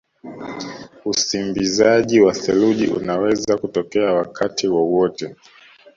Usimbishaji 1.05 2.21
wa 2.21 2.33
theluji 2.33 2.87
unaweza 2.87 3.57
kutokea 3.57 4.13
wakati 4.13 4.67
wowote 4.67 5.35